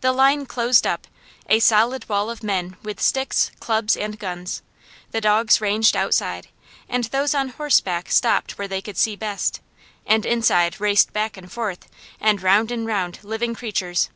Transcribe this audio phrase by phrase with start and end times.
[0.00, 1.06] The line closed up,
[1.48, 4.60] a solid wall of men with sticks, clubs and guns;
[5.12, 6.48] the dogs ranged outside,
[6.88, 9.60] and those on horseback stopped where they could see best;
[10.04, 11.86] and inside, raced back and forth,
[12.18, 14.08] and round and round, living creatures.